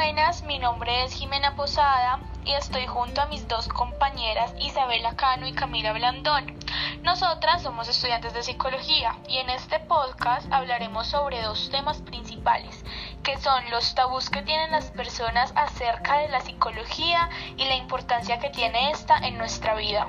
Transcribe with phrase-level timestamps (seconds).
[0.00, 5.46] buenas, mi nombre es Jimena Posada y estoy junto a mis dos compañeras Isabela Cano
[5.46, 6.56] y Camila Blandón.
[7.02, 12.82] Nosotras somos estudiantes de psicología y en este podcast hablaremos sobre dos temas principales,
[13.22, 17.28] que son los tabús que tienen las personas acerca de la psicología
[17.58, 20.08] y la importancia que tiene esta en nuestra vida.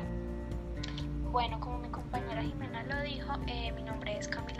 [1.31, 3.90] Bueno, como mi compañera Jimena lo dijo, eh, mi nombre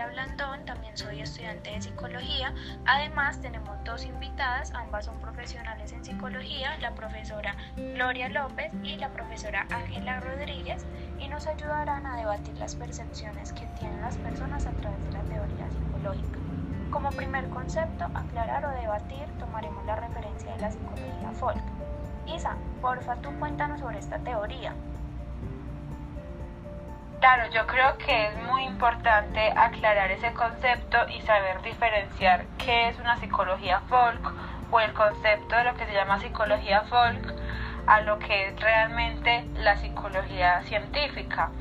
[0.01, 2.53] Camila Blandón, también soy estudiante de psicología.
[2.85, 9.09] Además, tenemos dos invitadas, ambas son profesionales en psicología, la profesora Gloria López y la
[9.09, 10.85] profesora Ángela Rodríguez,
[11.19, 15.21] y nos ayudarán a debatir las percepciones que tienen las personas a través de la
[15.21, 16.39] teoría psicológica.
[16.89, 21.61] Como primer concepto, aclarar o debatir, tomaremos la referencia de la psicología folk.
[22.25, 24.73] Isa, porfa, tú cuéntanos sobre esta teoría.
[27.21, 32.97] Claro, yo creo que es muy importante aclarar ese concepto y saber diferenciar qué es
[32.97, 34.33] una psicología folk
[34.71, 37.31] o el concepto de lo que se llama psicología folk
[37.85, 41.51] a lo que es realmente la psicología científica.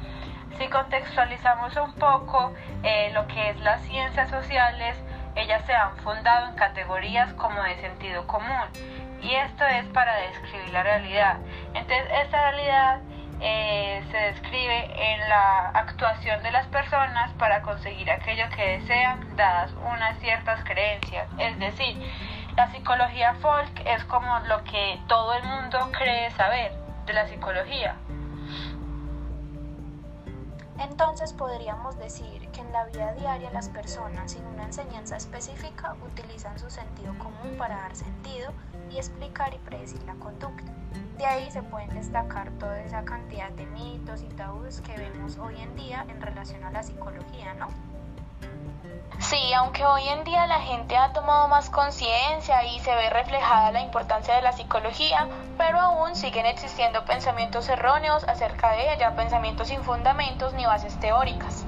[0.56, 4.96] Si contextualizamos un poco eh, lo que es las ciencias sociales,
[5.36, 8.64] ellas se han fundado en categorías como de sentido común
[9.20, 11.36] y esto es para describir la realidad.
[11.74, 13.00] Entonces, esta realidad
[13.40, 19.72] eh, se describe en la actuación de las personas para conseguir aquello que desean, dadas
[19.72, 21.28] unas ciertas creencias.
[21.38, 21.96] Es decir,
[22.56, 26.72] la psicología folk es como lo que todo el mundo cree saber
[27.06, 27.96] de la psicología.
[30.78, 36.70] Entonces podríamos decir en la vida diaria las personas sin una enseñanza específica utilizan su
[36.70, 38.52] sentido común para dar sentido
[38.90, 40.72] y explicar y predecir la conducta.
[41.16, 45.60] De ahí se pueden destacar toda esa cantidad de mitos y tabús que vemos hoy
[45.60, 47.68] en día en relación a la psicología, ¿no?
[49.18, 53.70] Sí, aunque hoy en día la gente ha tomado más conciencia y se ve reflejada
[53.70, 59.68] la importancia de la psicología, pero aún siguen existiendo pensamientos erróneos acerca de ella, pensamientos
[59.68, 61.66] sin fundamentos ni bases teóricas.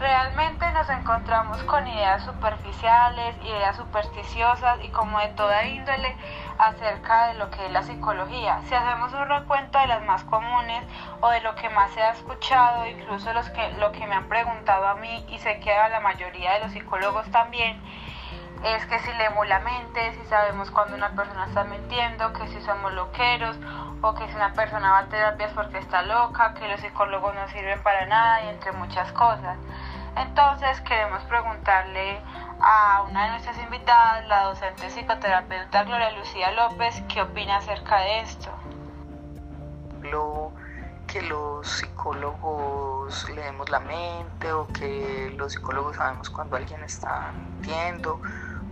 [0.00, 6.16] Realmente nos encontramos con ideas superficiales, ideas supersticiosas y como de toda índole
[6.56, 8.62] acerca de lo que es la psicología.
[8.66, 10.82] Si hacemos un recuento de las más comunes
[11.20, 14.26] o de lo que más se ha escuchado, incluso los que, lo que me han
[14.26, 17.78] preguntado a mí y sé que a la mayoría de los psicólogos también,
[18.64, 22.60] es que si leemos la mente, si sabemos cuando una persona está mintiendo, que si
[22.62, 23.58] somos loqueros
[24.02, 27.48] o que si una persona va a terapias porque está loca, que los psicólogos no
[27.48, 29.58] sirven para nada y entre muchas cosas.
[30.16, 32.20] Entonces queremos preguntarle
[32.60, 38.20] a una de nuestras invitadas, la docente psicoterapeuta Gloria Lucía López, qué opina acerca de
[38.20, 38.50] esto.
[40.02, 40.52] Lo
[41.06, 48.20] que los psicólogos leemos la mente o que los psicólogos sabemos cuando alguien está mintiendo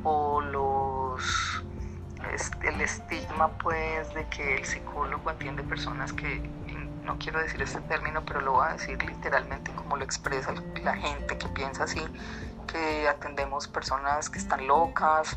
[0.05, 1.65] o los
[2.63, 6.43] el estigma pues de que el psicólogo entiende personas que
[7.09, 10.53] no quiero decir este término, pero lo voy a decir literalmente como lo expresa
[10.85, 12.03] la gente que piensa así,
[12.67, 15.37] que atendemos personas que están locas,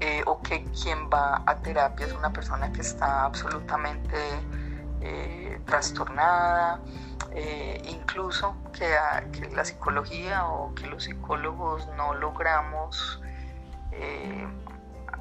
[0.00, 4.16] eh, o que quien va a terapia es una persona que está absolutamente
[5.02, 6.80] eh, trastornada,
[7.32, 8.96] eh, incluso que,
[9.32, 13.20] que, la psicología o que los psicólogos no logramos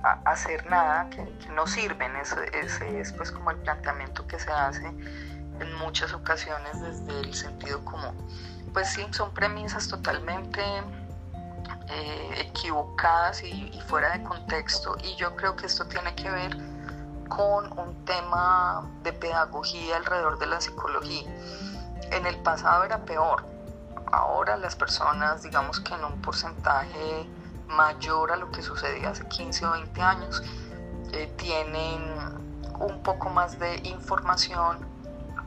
[0.03, 2.15] hacer nada, que, no sirven.
[2.15, 7.83] Ese, es pues como el planteamiento que se hace en muchas ocasiones desde el sentido
[7.83, 8.15] común.
[8.73, 10.61] Pues sí, son premisas totalmente
[11.89, 14.97] eh, equivocadas y, y, fuera de contexto.
[15.03, 16.57] Y yo creo que esto tiene que ver
[17.27, 21.29] con un tema de pedagogía alrededor de la psicología.
[22.11, 23.45] En el pasado era peor.
[24.11, 27.27] Ahora las personas, digamos que en un porcentaje
[27.67, 30.43] mayor a lo que sucedía hace 15 o 20 años,
[31.13, 32.01] eh, tienen
[32.79, 34.77] un poco más de información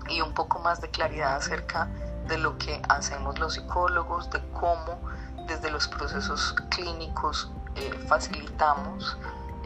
[0.08, 1.88] y un poco más de claridad acerca
[2.26, 5.00] de lo que hacemos los psicólogos, de cómo
[5.47, 9.18] desde los procesos clínicos eh, facilitamos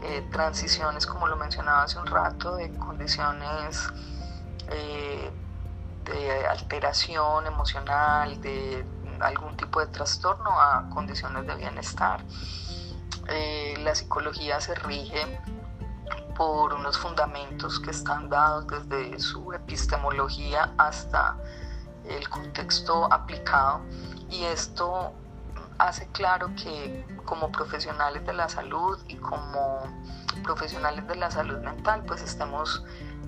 [0.03, 3.89] eh, transiciones, como lo mencionaba hace un rato, de condiciones
[6.05, 8.85] de alteración emocional, de
[9.21, 12.23] algún tipo de trastorno a condiciones de bienestar.
[13.27, 15.39] Eh, la psicología se rige
[16.35, 21.37] por unos fundamentos que están dados desde su epistemología hasta
[22.03, 23.81] el contexto aplicado
[24.29, 25.13] y esto
[25.77, 29.81] hace claro que como profesionales de la salud y como
[30.43, 32.83] profesionales de la salud mental pues estemos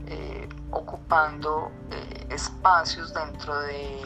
[0.05, 4.05] eh, ocupando eh, espacios dentro de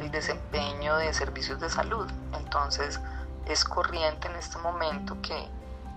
[0.00, 2.10] el desempeño de servicios de salud.
[2.32, 3.00] Entonces
[3.46, 5.48] es corriente en este momento que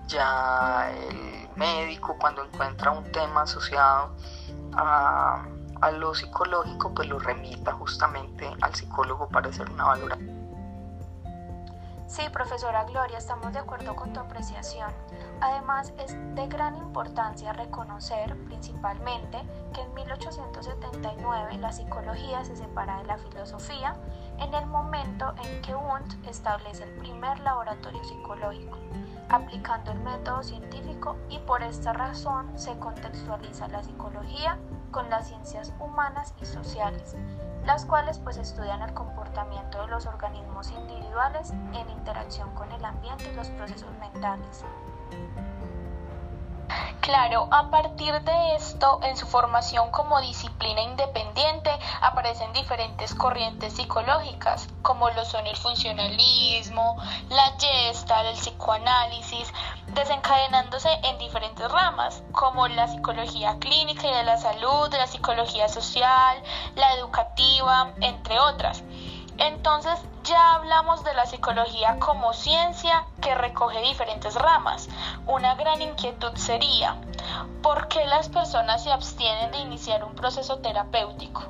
[0.07, 4.11] ya el médico cuando encuentra un tema asociado
[4.73, 5.45] a,
[5.99, 10.34] lo psicológico, pues lo remita justamente al psicólogo para hacer una valoración.
[12.07, 14.91] Sí, profesora Gloria, estamos de acuerdo con tu apreciación.
[15.41, 19.41] Además, es de gran importancia reconocer principalmente
[19.73, 23.95] que en 1879 la psicología se separa de la filosofía
[24.39, 28.77] en el momento en que Wundt establece el primer laboratorio psicológico,
[29.29, 34.57] aplicando el método científico y por esta razón se contextualiza la psicología
[34.91, 37.15] con las ciencias humanas y sociales,
[37.65, 43.29] las cuales pues estudian el comportamiento de los organismos individuales en interacción con el ambiente
[43.31, 44.63] y los procesos mentales.
[47.05, 51.69] Claro, a partir de esto, en su formación como disciplina independiente,
[52.01, 56.97] aparecen diferentes corrientes psicológicas, como lo son el funcionalismo,
[57.29, 59.53] la gestalt, el psicoanálisis,
[59.89, 66.41] desencadenándose en diferentes ramas, como la psicología clínica y de la salud, la psicología social,
[66.75, 68.81] la educativa, entre otras.
[69.37, 74.89] Entonces ya hablamos de la psicología como ciencia que recoge diferentes ramas.
[75.27, 76.95] Una gran inquietud sería,
[77.61, 81.43] ¿por qué las personas se abstienen de iniciar un proceso terapéutico?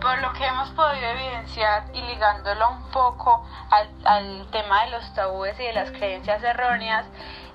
[0.00, 5.14] Por lo que hemos podido evidenciar y ligándolo un poco al, al tema de los
[5.14, 7.06] tabúes y de las creencias erróneas,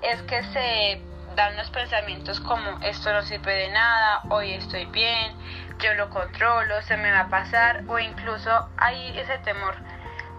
[0.02, 5.34] es que se dan los pensamientos como esto no sirve de nada, hoy estoy bien,
[5.80, 9.76] yo lo controlo, se me va a pasar o incluso hay ese temor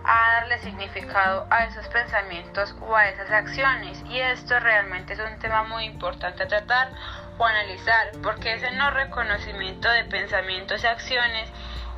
[0.04, 4.02] a darle significado a esos pensamientos o a esas acciones.
[4.08, 6.90] Y esto realmente es un tema muy importante a tratar
[7.38, 11.50] o analizar porque ese no reconocimiento de pensamientos y acciones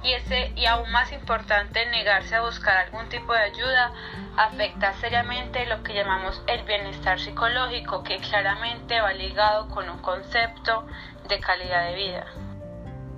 [0.05, 3.91] y ese y aún más importante negarse a buscar algún tipo de ayuda
[4.37, 10.87] afecta seriamente lo que llamamos el bienestar psicológico que claramente va ligado con un concepto
[11.29, 12.27] de calidad de vida.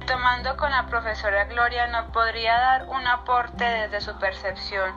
[0.07, 4.95] Tomando con la profesora Gloria, ¿nos podría dar un aporte desde su percepción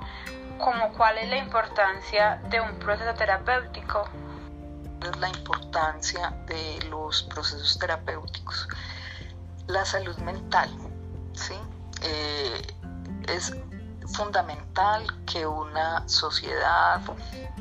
[0.59, 4.07] como cuál es la importancia de un proceso terapéutico?
[5.01, 8.67] Es la importancia de los procesos terapéuticos.
[9.65, 10.69] La salud mental,
[11.33, 11.55] ¿sí?
[12.01, 12.75] Eh,
[13.27, 13.55] es
[14.13, 17.01] fundamental que una sociedad,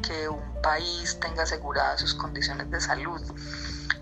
[0.02, 3.20] que un país tenga aseguradas sus condiciones de salud.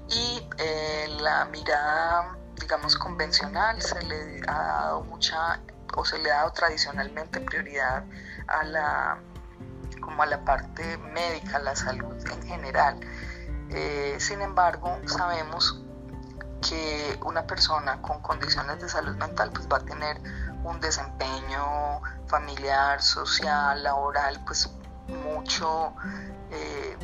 [0.09, 5.61] Y eh, la mirada digamos, convencional, se le ha dado mucha,
[5.95, 8.05] o se le ha dado tradicionalmente prioridad
[8.49, 9.19] a la,
[10.01, 12.99] como a la parte médica, a la salud en general.
[13.71, 15.85] Eh, sin embargo, sabemos
[16.61, 20.21] que una persona con condiciones de salud mental pues va a tener
[20.65, 24.71] un desempeño familiar, social, laboral, pues
[25.09, 25.95] mucho
[26.51, 26.97] eh,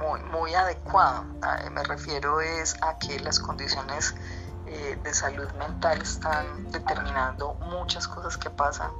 [0.00, 1.24] muy, muy adecuado.
[1.42, 4.14] Ah, me refiero es a que las condiciones
[4.66, 8.90] eh, de salud mental están determinando muchas cosas que pasan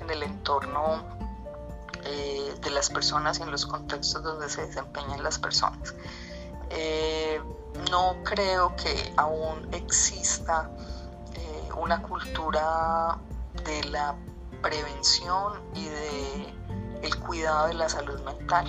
[0.00, 1.04] en el entorno
[2.04, 5.94] eh, de las personas y en los contextos donde se desempeñan las personas.
[6.70, 7.42] Eh,
[7.90, 10.70] no creo que aún exista
[11.80, 13.18] una cultura
[13.64, 14.14] de la
[14.62, 16.54] prevención y de
[17.02, 18.66] el cuidado de la salud mental.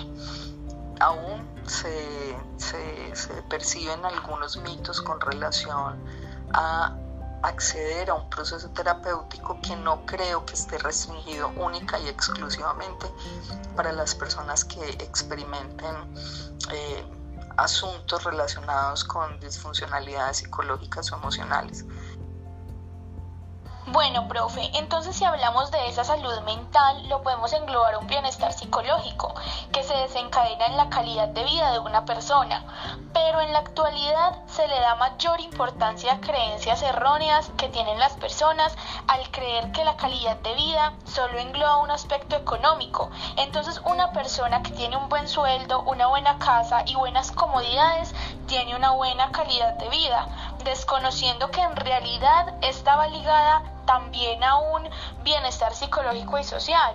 [1.00, 6.02] Aún se, se perciben algunos mitos con relación
[6.54, 6.96] a
[7.42, 13.06] acceder a un proceso terapéutico que no creo que esté restringido única y exclusivamente
[13.74, 15.96] para las personas que experimenten
[16.72, 17.04] eh,
[17.62, 21.84] asuntos relacionados con disfuncionalidades psicológicas o emocionales.
[23.92, 29.34] Bueno, profe, entonces si hablamos de esa salud mental, lo podemos englobar un bienestar psicológico
[29.70, 32.64] que se desencadena en la calidad de vida de una persona,
[33.12, 38.14] pero en la actualidad se le da mayor importancia a creencias erróneas que tienen las
[38.14, 38.74] personas
[39.08, 43.10] al creer que la calidad de vida solo engloba un aspecto económico.
[43.36, 48.14] Entonces una persona que tiene un buen sueldo, una buena casa y buenas comodidades
[48.46, 50.28] tiene una buena calidad de vida,
[50.64, 54.88] desconociendo que en realidad estaba ligada también a un
[55.22, 56.94] bienestar psicológico y social.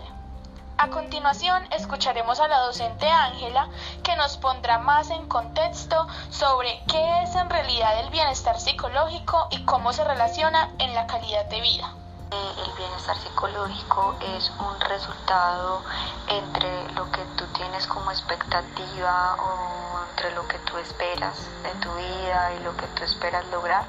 [0.79, 3.67] A continuación escucharemos a la docente Ángela
[4.03, 9.65] que nos pondrá más en contexto sobre qué es en realidad el bienestar psicológico y
[9.65, 11.95] cómo se relaciona en la calidad de vida.
[12.29, 15.81] Eh, el bienestar psicológico es un resultado
[16.27, 21.91] entre lo que tú tienes como expectativa o entre lo que tú esperas de tu
[21.95, 23.87] vida y lo que tú esperas lograr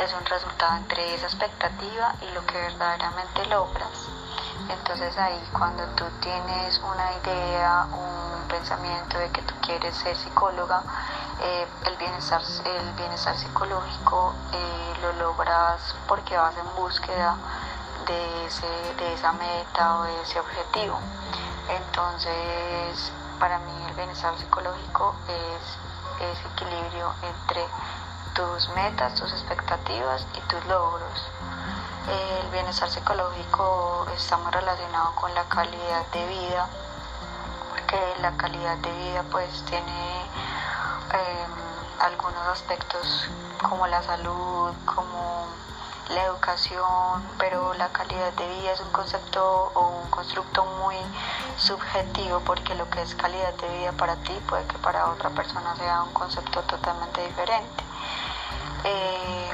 [0.00, 4.08] es un resultado entre esa expectativa y lo que verdaderamente logras.
[4.68, 10.82] Entonces ahí cuando tú tienes una idea, un pensamiento de que tú quieres ser psicóloga,
[11.42, 17.36] eh, el, bienestar, el bienestar psicológico eh, lo logras porque vas en búsqueda
[18.06, 20.98] de, ese, de esa meta o de ese objetivo.
[21.68, 25.78] Entonces, para mí el bienestar psicológico es
[26.20, 27.66] ese equilibrio entre
[28.34, 31.30] tus metas, tus expectativas y tus logros.
[32.08, 36.68] El bienestar psicológico está muy relacionado con la calidad de vida,
[37.68, 40.22] porque la calidad de vida pues tiene
[41.12, 41.50] em,
[42.00, 43.30] algunos aspectos
[43.68, 45.46] como la salud, como
[46.10, 50.96] la educación, pero la calidad de vida es un concepto o un constructo muy
[51.56, 55.74] subjetivo porque lo que es calidad de vida para ti puede que para otra persona
[55.76, 57.84] sea un concepto totalmente diferente.
[58.84, 59.50] Eh,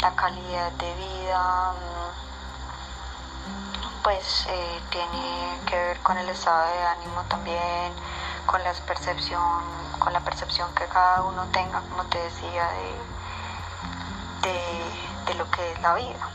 [0.00, 1.74] la calidad de vida
[4.02, 7.92] pues eh, tiene que ver con el estado de ánimo también,
[8.46, 9.62] con la percepción,
[9.98, 12.68] con la percepción que cada uno tenga, como te decía,
[14.42, 14.73] de, de
[15.36, 16.30] lo que es la vida.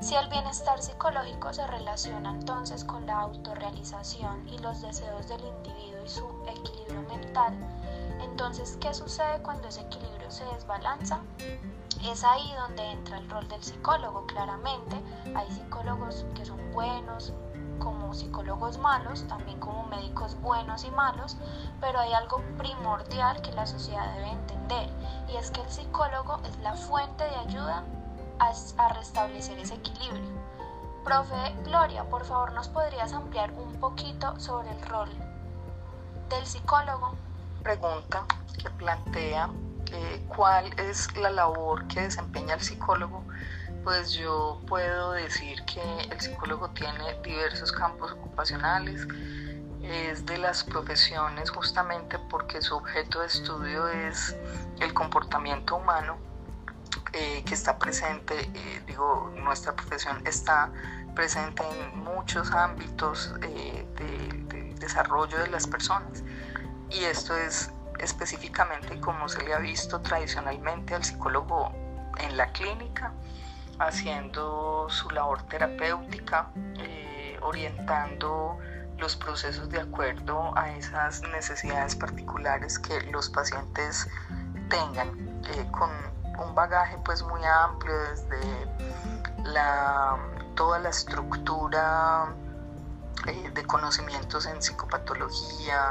[0.00, 6.04] Si el bienestar psicológico se relaciona entonces con la autorrealización y los deseos del individuo
[6.04, 7.54] y su equilibrio mental,
[8.22, 11.20] entonces ¿qué sucede cuando ese equilibrio se desbalanza?
[12.04, 14.96] Es ahí donde entra el rol del psicólogo, claramente.
[15.34, 17.32] Hay psicólogos que son buenos,
[17.78, 21.36] como psicólogos malos, también como médicos buenos y malos,
[21.80, 24.88] pero hay algo primordial que la sociedad debe entender
[25.28, 27.84] y es que el psicólogo es la fuente de ayuda
[28.38, 30.38] a, restablecer ese equilibrio.
[31.04, 35.10] Profe Gloria, por favor, ¿nos podrías ampliar un poquito sobre el rol
[36.28, 37.14] del psicólogo?
[37.62, 38.24] Pregunta
[38.62, 39.48] que plantea
[39.92, 43.24] eh, cuál es la labor que desempeña el psicólogo
[43.84, 45.80] pues yo puedo decir que
[46.10, 49.06] el psicólogo tiene diversos campos ocupacionales,
[49.82, 54.36] es de las profesiones justamente porque su objeto de estudio es
[54.80, 56.18] el comportamiento humano
[57.12, 60.70] eh, que está presente, eh, digo, nuestra profesión está
[61.14, 66.22] presente en muchos ámbitos eh, del desarrollo de las personas.
[66.90, 71.72] Y esto es específicamente como se le ha visto tradicionalmente al psicólogo
[72.18, 73.12] en la clínica
[73.78, 78.58] haciendo su labor terapéutica, eh, orientando
[78.98, 84.08] los procesos de acuerdo a esas necesidades particulares que los pacientes
[84.68, 85.90] tengan, eh, con
[86.44, 88.38] un bagaje pues muy amplio desde
[89.44, 90.16] la,
[90.56, 92.34] toda la estructura
[93.26, 95.90] eh, de conocimientos en psicopatología,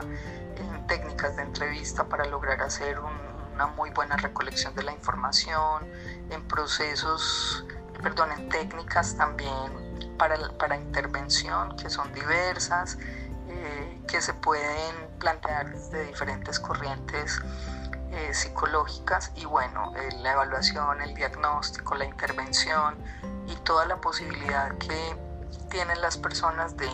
[0.56, 5.88] en técnicas de entrevista para lograr hacer una muy buena recolección de la información,
[6.30, 7.66] en procesos
[8.02, 9.88] perdón, en técnicas también
[10.18, 12.98] para, para intervención que son diversas,
[13.50, 17.40] eh, que se pueden plantear desde diferentes corrientes
[18.12, 22.96] eh, psicológicas y bueno, eh, la evaluación, el diagnóstico, la intervención
[23.48, 25.16] y toda la posibilidad que
[25.70, 26.90] tienen las personas de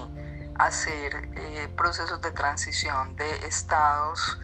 [0.60, 1.30] hacer
[1.76, 4.40] procesos de transición de estados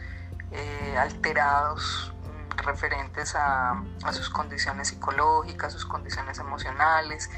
[0.97, 2.13] alterados
[2.61, 7.29] referentes a, sus condiciones psicológicas, sus condiciones emocionales,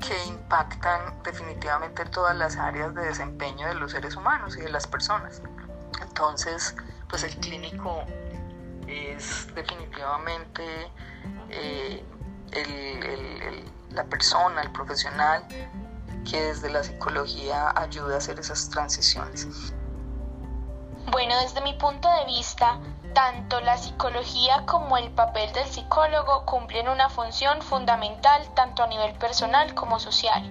[0.00, 4.86] que impactan definitivamente todas las áreas de desempeño de los seres humanos y de las
[4.86, 5.40] personas.
[6.02, 6.74] Entonces,
[7.08, 8.04] pues el clínico
[8.86, 10.90] es definitivamente
[11.48, 12.04] eh,
[13.90, 15.44] la persona, el profesional
[16.28, 19.74] que desde la psicología ayuda a hacer esas transiciones.
[21.06, 22.78] Bueno, desde mi punto de vista,
[23.12, 29.12] tanto la psicología como el papel del psicólogo cumplen una función fundamental tanto a nivel
[29.14, 30.50] personal como social.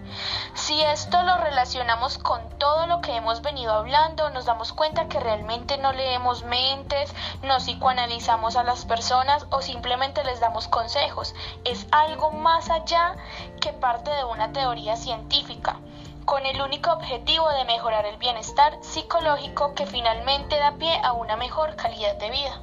[0.54, 5.20] Si esto lo relacionamos con todo lo que hemos venido hablando, nos damos cuenta que
[5.20, 11.36] realmente no leemos mentes, no psicoanalizamos a las personas o simplemente les damos consejos.
[11.66, 13.16] Es algo más allá
[13.60, 15.80] que parte de una teoría científica
[16.26, 21.36] con el único objetivo de mejorar el bienestar psicológico que finalmente da pie a una
[21.36, 22.60] mejor calidad de vida.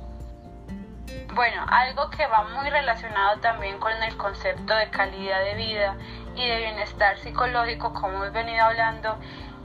[1.34, 5.96] Bueno, algo que va muy relacionado también con el concepto de calidad de vida
[6.34, 9.16] y de bienestar psicológico, como hemos venido hablando,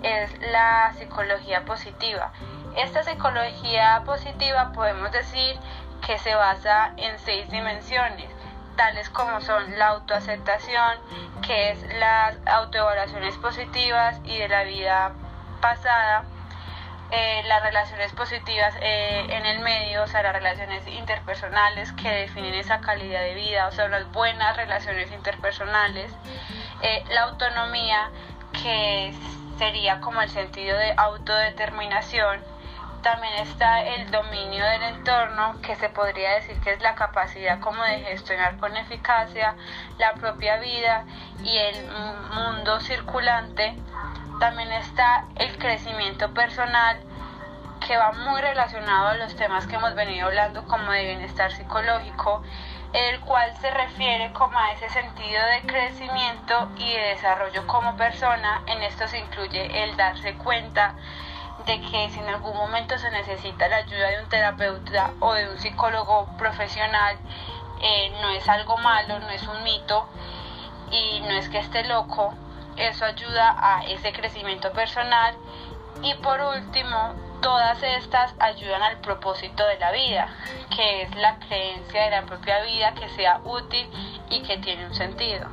[0.03, 2.31] es la psicología positiva.
[2.75, 5.57] Esta psicología positiva podemos decir
[6.05, 8.34] que se basa en seis dimensiones
[8.75, 10.97] tales como son la autoaceptación,
[11.45, 15.11] que es las autoevaluaciones positivas y de la vida
[15.61, 16.25] pasada,
[17.11, 22.53] eh, las relaciones positivas eh, en el medio, o sea, las relaciones interpersonales que definen
[22.55, 26.11] esa calidad de vida, o sea, las buenas relaciones interpersonales,
[26.81, 28.09] eh, la autonomía,
[28.51, 29.13] que
[29.57, 32.41] sería como el sentido de autodeterminación,
[33.05, 37.83] también está el dominio del entorno, que se podría decir que es la capacidad como
[37.83, 39.53] de gestionar con eficacia
[39.99, 41.05] la propia vida
[41.43, 41.87] y el
[42.33, 43.75] mundo circulante.
[44.39, 46.97] También está el crecimiento personal,
[47.85, 52.41] que va muy relacionado a los temas que hemos venido hablando como de bienestar psicológico,
[52.93, 58.63] el cual se refiere como a ese sentido de crecimiento y de desarrollo como persona.
[58.65, 60.95] En esto se incluye el darse cuenta
[61.65, 65.49] de que si en algún momento se necesita la ayuda de un terapeuta o de
[65.49, 67.17] un psicólogo profesional,
[67.81, 70.07] eh, no es algo malo, no es un mito
[70.91, 72.33] y no es que esté loco,
[72.77, 75.35] eso ayuda a ese crecimiento personal
[76.01, 80.27] y por último, todas estas ayudan al propósito de la vida,
[80.75, 83.89] que es la creencia de la propia vida que sea útil
[84.29, 85.47] y que tiene un sentido.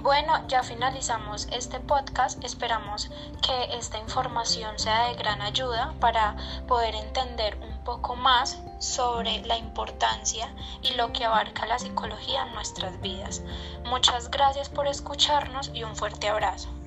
[0.00, 2.42] Bueno, ya finalizamos este podcast.
[2.44, 3.10] Esperamos
[3.42, 6.36] que esta información sea de gran ayuda para
[6.68, 12.54] poder entender un poco más sobre la importancia y lo que abarca la psicología en
[12.54, 13.42] nuestras vidas.
[13.86, 16.77] Muchas gracias por escucharnos y un fuerte abrazo.